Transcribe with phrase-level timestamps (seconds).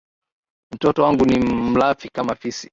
[0.73, 2.69] Mtoto wangu ni mlafi kama fisi